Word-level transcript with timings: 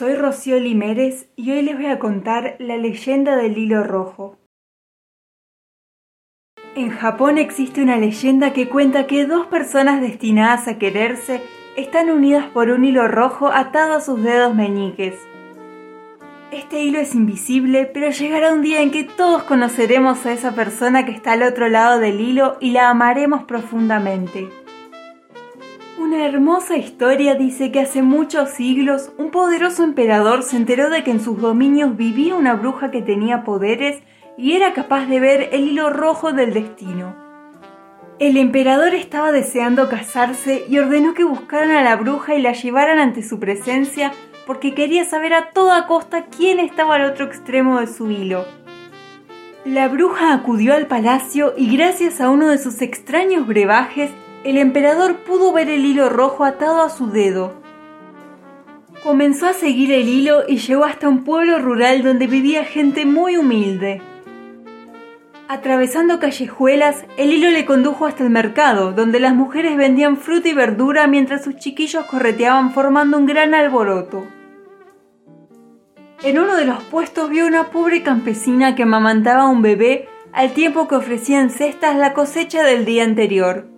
Soy 0.00 0.14
Rocío 0.14 0.58
Limérez 0.58 1.28
y 1.36 1.50
hoy 1.50 1.60
les 1.60 1.76
voy 1.76 1.84
a 1.84 1.98
contar 1.98 2.56
la 2.58 2.78
leyenda 2.78 3.36
del 3.36 3.58
hilo 3.58 3.84
rojo. 3.84 4.38
En 6.74 6.88
Japón 6.88 7.36
existe 7.36 7.82
una 7.82 7.98
leyenda 7.98 8.54
que 8.54 8.66
cuenta 8.66 9.06
que 9.06 9.26
dos 9.26 9.48
personas 9.48 10.00
destinadas 10.00 10.68
a 10.68 10.78
quererse 10.78 11.42
están 11.76 12.08
unidas 12.08 12.46
por 12.46 12.70
un 12.70 12.86
hilo 12.86 13.08
rojo 13.08 13.48
atado 13.48 13.92
a 13.92 14.00
sus 14.00 14.22
dedos 14.22 14.54
meñiques. 14.54 15.16
Este 16.50 16.82
hilo 16.82 16.98
es 16.98 17.14
invisible, 17.14 17.84
pero 17.84 18.08
llegará 18.08 18.54
un 18.54 18.62
día 18.62 18.80
en 18.80 18.92
que 18.92 19.04
todos 19.04 19.42
conoceremos 19.42 20.24
a 20.24 20.32
esa 20.32 20.54
persona 20.54 21.04
que 21.04 21.12
está 21.12 21.32
al 21.32 21.42
otro 21.42 21.68
lado 21.68 22.00
del 22.00 22.22
hilo 22.22 22.56
y 22.58 22.70
la 22.70 22.88
amaremos 22.88 23.44
profundamente. 23.44 24.48
Una 26.00 26.24
hermosa 26.24 26.78
historia 26.78 27.34
dice 27.34 27.70
que 27.70 27.80
hace 27.80 28.00
muchos 28.00 28.48
siglos 28.48 29.12
un 29.18 29.30
poderoso 29.30 29.84
emperador 29.84 30.42
se 30.42 30.56
enteró 30.56 30.88
de 30.88 31.04
que 31.04 31.10
en 31.10 31.20
sus 31.20 31.38
dominios 31.38 31.94
vivía 31.94 32.36
una 32.36 32.54
bruja 32.54 32.90
que 32.90 33.02
tenía 33.02 33.44
poderes 33.44 34.02
y 34.38 34.54
era 34.54 34.72
capaz 34.72 35.04
de 35.08 35.20
ver 35.20 35.50
el 35.52 35.68
hilo 35.68 35.90
rojo 35.90 36.32
del 36.32 36.54
destino. 36.54 37.14
El 38.18 38.38
emperador 38.38 38.94
estaba 38.94 39.30
deseando 39.30 39.90
casarse 39.90 40.64
y 40.70 40.78
ordenó 40.78 41.12
que 41.12 41.24
buscaran 41.24 41.70
a 41.70 41.82
la 41.82 41.96
bruja 41.96 42.34
y 42.34 42.40
la 42.40 42.52
llevaran 42.52 42.98
ante 42.98 43.22
su 43.22 43.38
presencia 43.38 44.10
porque 44.46 44.72
quería 44.72 45.04
saber 45.04 45.34
a 45.34 45.50
toda 45.50 45.86
costa 45.86 46.28
quién 46.34 46.60
estaba 46.60 46.94
al 46.94 47.04
otro 47.04 47.26
extremo 47.26 47.78
de 47.78 47.86
su 47.86 48.10
hilo. 48.10 48.46
La 49.66 49.88
bruja 49.88 50.32
acudió 50.32 50.72
al 50.72 50.86
palacio 50.86 51.52
y 51.58 51.76
gracias 51.76 52.22
a 52.22 52.30
uno 52.30 52.48
de 52.48 52.56
sus 52.56 52.80
extraños 52.80 53.46
brebajes, 53.46 54.10
el 54.44 54.56
emperador 54.56 55.16
pudo 55.18 55.52
ver 55.52 55.68
el 55.68 55.84
hilo 55.84 56.08
rojo 56.08 56.44
atado 56.44 56.82
a 56.82 56.88
su 56.88 57.10
dedo. 57.10 57.52
Comenzó 59.02 59.46
a 59.46 59.52
seguir 59.52 59.92
el 59.92 60.08
hilo 60.08 60.42
y 60.48 60.56
llegó 60.56 60.84
hasta 60.84 61.08
un 61.08 61.24
pueblo 61.24 61.58
rural 61.58 62.02
donde 62.02 62.26
vivía 62.26 62.64
gente 62.64 63.04
muy 63.04 63.36
humilde. 63.36 64.02
Atravesando 65.48 66.20
callejuelas, 66.20 67.04
el 67.16 67.32
hilo 67.32 67.50
le 67.50 67.66
condujo 67.66 68.06
hasta 68.06 68.22
el 68.22 68.30
mercado, 68.30 68.92
donde 68.92 69.18
las 69.20 69.34
mujeres 69.34 69.76
vendían 69.76 70.16
fruta 70.16 70.48
y 70.48 70.54
verdura 70.54 71.06
mientras 71.06 71.42
sus 71.42 71.56
chiquillos 71.56 72.04
correteaban 72.06 72.72
formando 72.72 73.18
un 73.18 73.26
gran 73.26 73.54
alboroto. 73.54 74.26
En 76.22 76.38
uno 76.38 76.54
de 76.54 76.66
los 76.66 76.82
puestos 76.84 77.30
vio 77.30 77.46
una 77.46 77.70
pobre 77.70 78.02
campesina 78.02 78.74
que 78.74 78.84
amamantaba 78.84 79.44
a 79.44 79.48
un 79.48 79.62
bebé 79.62 80.08
al 80.32 80.52
tiempo 80.52 80.86
que 80.86 80.94
ofrecía 80.94 81.40
en 81.40 81.50
cestas 81.50 81.96
la 81.96 82.12
cosecha 82.12 82.62
del 82.62 82.84
día 82.84 83.04
anterior. 83.04 83.69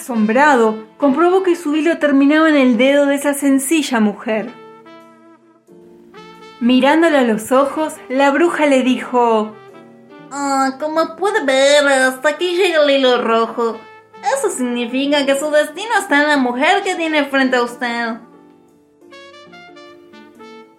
Asombrado, 0.00 0.86
comprobó 0.96 1.42
que 1.42 1.54
su 1.54 1.76
hilo 1.76 1.98
terminaba 1.98 2.48
en 2.48 2.56
el 2.56 2.78
dedo 2.78 3.04
de 3.04 3.16
esa 3.16 3.34
sencilla 3.34 4.00
mujer. 4.00 4.50
Mirándola 6.58 7.20
a 7.20 7.24
los 7.24 7.52
ojos, 7.52 7.96
la 8.08 8.30
bruja 8.30 8.64
le 8.64 8.82
dijo, 8.82 9.54
Ah, 10.30 10.78
como 10.80 11.16
puede 11.16 11.44
ver, 11.44 11.86
hasta 11.86 12.30
aquí 12.30 12.56
llega 12.56 12.82
el 12.82 12.90
hilo 12.90 13.20
rojo. 13.20 13.76
Eso 14.38 14.48
significa 14.50 15.26
que 15.26 15.38
su 15.38 15.50
destino 15.50 15.90
está 15.98 16.22
en 16.22 16.28
la 16.28 16.36
mujer 16.38 16.82
que 16.82 16.94
tiene 16.94 17.26
frente 17.26 17.56
a 17.56 17.62
usted. 17.62 18.14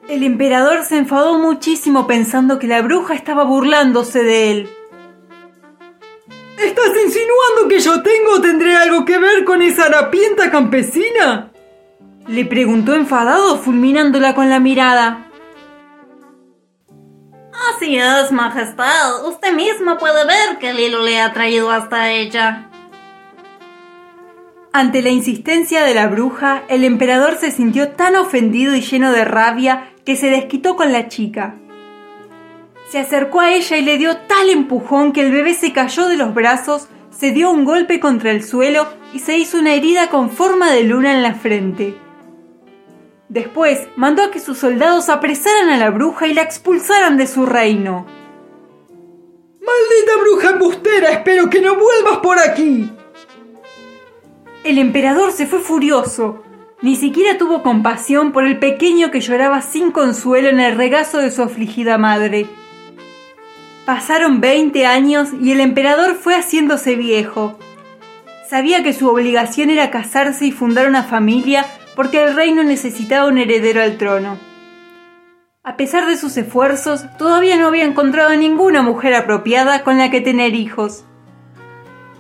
El 0.10 0.24
emperador 0.24 0.84
se 0.84 0.98
enfadó 0.98 1.38
muchísimo 1.38 2.08
pensando 2.08 2.58
que 2.58 2.66
la 2.66 2.82
bruja 2.82 3.14
estaba 3.14 3.44
burlándose 3.44 4.24
de 4.24 4.52
él. 4.52 4.70
¿Estás 7.72 7.78
insinuando 7.78 7.78
que 7.78 7.80
yo 7.80 8.02
tengo 8.04 8.42
tendré 8.42 8.76
algo 8.76 9.06
que 9.06 9.18
ver 9.18 9.46
con 9.46 9.62
esa 9.62 9.86
harapienta 9.86 10.52
campesina? 10.52 11.52
Le 12.28 12.46
preguntó 12.46 12.94
enfadado, 12.94 13.58
fulminándola 13.58 14.36
con 14.36 14.50
la 14.50 14.60
mirada. 14.60 15.30
Así 17.76 17.98
es, 17.98 18.32
Majestad. 18.32 19.26
Usted 19.28 19.54
misma 19.54 19.98
puede 19.98 20.26
ver 20.26 20.58
que 20.60 20.70
el 20.70 20.80
hilo 20.80 21.04
le 21.04 21.22
ha 21.22 21.34
traído 21.34 21.72
hasta 21.72 22.12
ella. 22.12 22.70
Ante 24.74 25.02
la 25.02 25.10
insistencia 25.10 25.84
de 25.84 25.94
la 25.94 26.08
bruja, 26.08 26.64
el 26.70 26.84
emperador 26.84 27.38
se 27.38 27.52
sintió 27.52 27.90
tan 27.90 28.16
ofendido 28.16 28.76
y 28.76 28.82
lleno 28.82 29.12
de 29.12 29.26
rabia 29.26 29.90
que 30.06 30.16
se 30.16 30.30
desquitó 30.30 30.76
con 30.76 30.92
la 30.92 31.08
chica. 31.10 31.56
Se 32.90 33.00
acercó 33.00 33.40
a 33.42 33.54
ella 33.54 33.78
y 33.78 33.82
le 33.82 33.98
dio 33.98 34.18
tal 34.18 34.50
empujón 34.50 35.14
que 35.14 35.22
el 35.22 35.32
bebé 35.32 35.54
se 35.54 35.72
cayó 35.72 36.08
de 36.08 36.18
los 36.18 36.34
brazos, 36.34 36.88
se 37.22 37.32
dio 37.32 37.52
un 37.52 37.66
golpe 37.66 38.00
contra 38.00 38.32
el 38.32 38.44
suelo 38.44 38.88
y 39.14 39.20
se 39.20 39.38
hizo 39.38 39.60
una 39.60 39.76
herida 39.76 40.10
con 40.10 40.32
forma 40.32 40.72
de 40.72 40.86
luna 40.86 41.14
en 41.14 41.22
la 41.22 41.36
frente. 41.36 41.96
Después 43.30 43.88
mandó 43.96 44.24
a 44.24 44.32
que 44.32 44.40
sus 44.40 44.58
soldados 44.58 45.08
apresaran 45.08 45.70
a 45.70 45.78
la 45.78 45.92
bruja 45.92 46.26
y 46.26 46.34
la 46.34 46.42
expulsaran 46.42 47.18
de 47.18 47.28
su 47.28 47.46
reino. 47.46 48.08
¡Maldita 49.62 50.20
bruja 50.20 50.50
embustera! 50.50 51.12
¡Espero 51.12 51.48
que 51.48 51.62
no 51.62 51.76
vuelvas 51.76 52.18
por 52.24 52.40
aquí! 52.40 52.92
El 54.64 54.80
emperador 54.80 55.32
se 55.32 55.46
fue 55.46 55.60
furioso. 55.60 56.42
Ni 56.82 56.96
siquiera 56.96 57.38
tuvo 57.38 57.62
compasión 57.62 58.32
por 58.32 58.46
el 58.46 58.58
pequeño 58.58 59.12
que 59.12 59.22
lloraba 59.22 59.62
sin 59.62 59.92
consuelo 59.92 60.50
en 60.50 60.60
el 60.60 60.76
regazo 60.76 61.20
de 61.20 61.30
su 61.30 61.44
afligida 61.44 62.00
madre. 62.00 62.48
Pasaron 63.92 64.40
20 64.40 64.86
años 64.86 65.32
y 65.42 65.52
el 65.52 65.60
emperador 65.60 66.16
fue 66.16 66.34
haciéndose 66.34 66.96
viejo. 66.96 67.60
Sabía 68.50 68.84
que 68.84 68.94
su 68.94 69.10
obligación 69.10 69.70
era 69.70 69.92
casarse 69.92 70.46
y 70.46 70.54
fundar 70.54 70.88
una 70.88 71.04
familia 71.04 71.66
porque 71.94 72.24
el 72.24 72.34
reino 72.34 72.64
necesitaba 72.64 73.28
un 73.28 73.38
heredero 73.38 73.82
al 73.82 73.98
trono. 73.98 74.38
A 75.66 75.76
pesar 75.76 76.08
de 76.08 76.16
sus 76.16 76.38
esfuerzos, 76.38 77.06
todavía 77.18 77.58
no 77.58 77.68
había 77.68 77.84
encontrado 77.84 78.34
ninguna 78.34 78.82
mujer 78.82 79.14
apropiada 79.14 79.84
con 79.84 79.98
la 79.98 80.10
que 80.10 80.22
tener 80.22 80.56
hijos. 80.56 81.04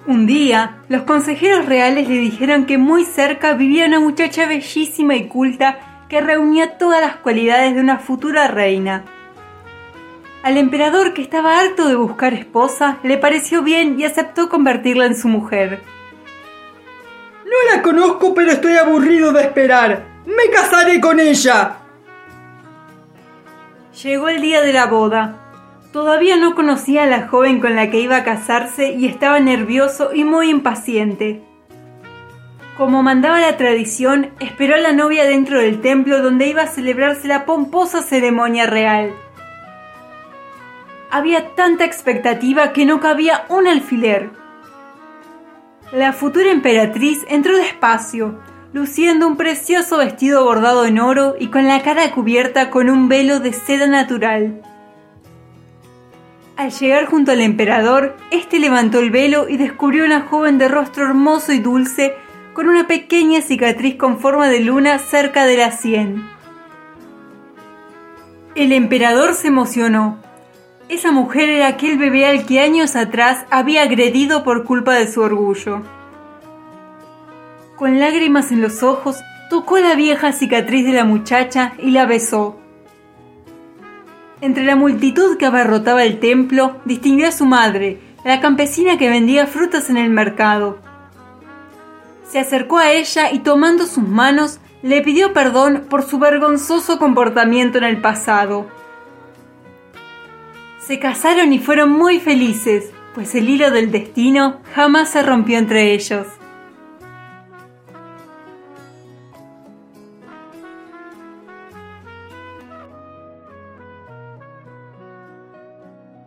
Un 0.06 0.26
día, 0.26 0.82
los 0.90 1.03
consejeros 1.03 1.68
reales 1.68 2.09
le 2.09 2.16
dijeron 2.16 2.66
que 2.66 2.78
muy 2.78 3.06
cerca 3.06 3.53
vivía 3.53 3.86
una 3.86 4.02
muchacha 4.02 4.46
bellísima 4.46 5.16
y 5.16 5.30
culta 5.30 6.06
que 6.09 6.20
reunía 6.20 6.78
todas 6.78 7.00
las 7.00 7.16
cualidades 7.16 7.74
de 7.74 7.80
una 7.80 7.98
futura 7.98 8.50
reina. 8.50 9.06
Al 10.44 10.57
emperador, 10.57 11.13
que 11.13 11.22
estaba 11.22 11.59
harto 11.59 11.88
de 11.88 11.96
buscar 11.96 12.34
esposa, 12.34 12.97
le 13.03 13.18
pareció 13.18 13.62
bien 13.62 14.00
y 14.00 14.06
aceptó 14.06 14.50
convertirla 14.50 15.06
en 15.06 15.16
su 15.16 15.28
mujer. 15.28 15.81
No 17.46 17.75
la 17.75 17.84
conozco, 17.84 18.34
pero 18.34 18.52
estoy 18.52 18.74
aburrido 18.74 19.31
de 19.34 19.41
esperar. 19.41 20.03
Me 20.25 20.52
casaré 20.52 21.00
con 21.00 21.19
ella. 21.19 21.78
Llegó 24.02 24.29
el 24.29 24.41
día 24.41 24.62
de 24.62 24.74
la 24.74 24.88
boda. 24.88 25.38
Todavía 25.94 26.38
no 26.38 26.56
conocía 26.56 27.03
a 27.03 27.08
la 27.08 27.28
joven 27.28 27.59
con 27.59 27.75
la 27.75 27.91
que 27.91 28.00
iba 28.00 28.16
a 28.16 28.23
casarse 28.23 28.94
y 28.94 29.06
estaba 29.06 29.40
nervioso 29.40 30.12
y 30.13 30.23
muy 30.23 30.50
impaciente. 30.50 31.44
Como 32.78 33.03
mandaba 33.03 33.40
la 33.40 33.58
tradición, 33.58 34.31
esperó 34.40 34.73
a 34.75 34.79
la 34.79 34.94
novia 34.94 35.25
dentro 35.25 35.59
del 35.59 35.81
templo 35.81 36.23
donde 36.23 36.47
iba 36.47 36.63
a 36.63 36.68
celebrarse 36.68 37.28
la 37.28 37.46
pomposa 37.46 38.02
ceremonia 38.02 38.66
real. 38.66 39.13
Había 41.12 41.56
tanta 41.56 41.84
expectativa 41.84 42.72
que 42.72 42.86
no 42.86 43.02
cabía 43.02 43.46
un 43.50 43.68
alfiler. 43.68 44.32
La 45.92 46.14
futura 46.14 46.52
emperatriz 46.52 47.26
entró 47.28 47.58
despacio, 47.58 48.40
luciendo 48.72 49.28
un 49.28 49.36
precioso 49.36 49.98
vestido 49.98 50.46
bordado 50.46 50.86
en 50.86 51.00
oro 51.00 51.36
y 51.38 51.48
con 51.48 51.68
la 51.68 51.84
cara 51.84 52.10
cubierta 52.12 52.70
con 52.70 52.90
un 52.90 53.10
velo 53.10 53.42
de 53.42 53.52
seda 53.52 53.88
natural. 53.88 54.62
Al 56.56 56.72
llegar 56.72 57.08
junto 57.08 57.34
al 57.34 57.42
emperador, 57.42 58.16
éste 58.30 58.60
levantó 58.60 59.00
el 59.00 59.12
velo 59.12 59.50
y 59.50 59.58
descubrió 59.58 60.06
una 60.06 60.22
joven 60.22 60.58
de 60.58 60.70
rostro 60.70 61.06
hermoso 61.06 61.52
y 61.52 61.60
dulce 61.60 62.16
con 62.54 62.70
una 62.70 62.88
pequeña 62.88 63.42
cicatriz 63.42 63.96
con 63.96 64.20
forma 64.20 64.48
de 64.48 64.62
luna 64.62 64.98
cerca 65.00 65.46
de 65.46 65.58
la 65.58 65.72
sien. 65.72 66.24
El 68.56 68.72
emperador 68.72 69.34
se 69.34 69.47
emocionó. 69.47 70.31
Esa 70.91 71.14
mujer 71.14 71.49
era 71.49 71.67
aquel 71.67 71.97
bebé 71.97 72.26
al 72.26 72.46
que 72.46 72.59
años 72.59 72.97
atrás 72.97 73.46
había 73.49 73.84
agredido 73.84 74.43
por 74.43 74.66
culpa 74.66 74.93
de 74.93 75.09
su 75.09 75.22
orgullo. 75.22 75.84
Con 77.78 77.97
lágrimas 77.97 78.52
en 78.52 78.61
los 78.61 78.84
ojos, 78.84 79.16
tocó 79.49 79.79
la 79.79 79.96
vieja 79.96 80.34
cicatriz 80.34 80.85
de 80.85 80.91
la 80.91 81.05
muchacha 81.05 81.72
y 81.79 81.91
la 81.91 82.05
besó. 82.05 82.59
Entre 84.41 84.66
la 84.66 84.76
multitud 84.76 85.38
que 85.38 85.46
abarrotaba 85.46 86.03
el 86.03 86.20
templo, 86.20 86.82
distinguió 86.84 87.29
a 87.29 87.32
su 87.32 87.46
madre, 87.46 88.02
la 88.26 88.41
campesina 88.41 88.97
que 88.97 89.09
vendía 89.09 89.47
frutas 89.47 89.90
en 89.90 89.96
el 89.96 90.09
mercado. 90.09 90.79
Se 92.29 92.37
acercó 92.37 92.79
a 92.79 92.91
ella 92.91 93.32
y 93.32 93.40
tomando 93.40 93.85
sus 93.85 94.05
manos, 94.05 94.59
le 94.84 95.02
pidió 95.02 95.32
perdón 95.32 95.85
por 95.90 96.03
su 96.03 96.20
vergonzoso 96.20 96.99
comportamiento 96.99 97.78
en 97.78 97.85
el 97.85 98.02
pasado. 98.02 98.81
Se 100.91 100.99
casaron 100.99 101.53
y 101.53 101.59
fueron 101.59 101.90
muy 101.90 102.20
felices, 102.20 102.91
pues 103.16 103.34
el 103.34 103.47
hilo 103.47 103.72
del 103.72 103.91
destino 103.91 104.59
jamás 104.76 105.09
se 105.09 105.23
rompió 105.23 105.58
entre 105.58 105.93
ellos. 105.93 106.28